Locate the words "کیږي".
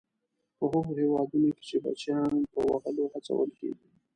3.59-3.87